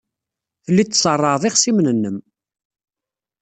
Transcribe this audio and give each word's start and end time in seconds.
Telliḍ 0.65 0.87
tṣerrɛeḍ 0.89 1.43
ixṣimen-nnem. 1.49 2.17